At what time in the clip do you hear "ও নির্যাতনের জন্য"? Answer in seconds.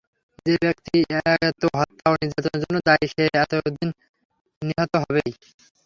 2.09-2.77